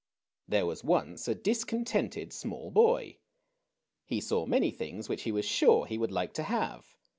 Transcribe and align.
There 0.47 0.65
was 0.65 0.83
once 0.83 1.27
a 1.27 1.35
discontented 1.35 2.33
small 2.33 2.71
boy. 2.71 3.19
He 4.07 4.19
saw 4.19 4.47
many 4.47 4.71
things 4.71 5.07
which 5.07 5.21
he 5.21 5.31
was 5.31 5.45
sure 5.45 5.85
he 5.85 5.99
would 5.99 6.11
like 6.11 6.33
to 6.33 6.41
have. 6.45 6.97